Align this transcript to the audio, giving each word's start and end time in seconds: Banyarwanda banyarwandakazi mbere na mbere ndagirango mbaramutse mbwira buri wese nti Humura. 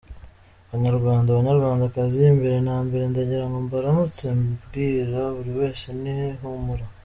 Banyarwanda 0.71 1.35
banyarwandakazi 1.37 2.21
mbere 2.37 2.57
na 2.67 2.75
mbere 2.85 3.03
ndagirango 3.07 3.57
mbaramutse 3.65 4.25
mbwira 4.39 5.19
buri 5.35 5.51
wese 5.59 5.87
nti 5.99 6.15
Humura. 6.39 6.85